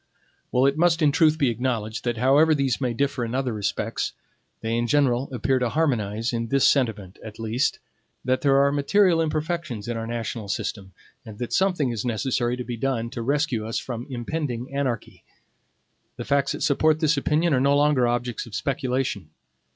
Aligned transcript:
It 0.51 0.79
must 0.79 1.03
in 1.03 1.11
truth 1.11 1.37
be 1.37 1.51
acknowledged 1.51 2.05
that, 2.05 2.17
however 2.17 2.55
these 2.55 2.81
may 2.81 2.91
differ 2.91 3.23
in 3.23 3.35
other 3.35 3.53
respects, 3.53 4.13
they 4.61 4.75
in 4.75 4.87
general 4.87 5.29
appear 5.31 5.59
to 5.59 5.69
harmonize 5.69 6.33
in 6.33 6.47
this 6.47 6.67
sentiment, 6.67 7.19
at 7.23 7.37
least, 7.39 7.77
that 8.25 8.41
there 8.41 8.57
are 8.63 8.71
material 8.71 9.21
imperfections 9.21 9.87
in 9.87 9.97
our 9.97 10.07
national 10.07 10.47
system, 10.49 10.91
and 11.23 11.37
that 11.37 11.53
something 11.53 11.91
is 11.91 12.03
necessary 12.03 12.57
to 12.57 12.63
be 12.63 12.77
done 12.77 13.11
to 13.11 13.21
rescue 13.21 13.63
us 13.67 13.77
from 13.77 14.07
impending 14.09 14.73
anarchy. 14.73 15.23
The 16.17 16.25
facts 16.25 16.53
that 16.53 16.63
support 16.63 16.99
this 16.99 17.15
opinion 17.15 17.53
are 17.53 17.61
no 17.61 17.75
longer 17.77 18.07
objects 18.07 18.47
of 18.47 18.55
speculation. 18.55 19.29